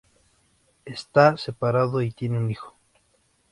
[0.83, 2.75] Está separado y tiene un hijo.